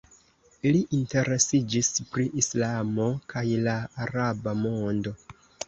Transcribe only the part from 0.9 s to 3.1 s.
interesiĝis pri Islamo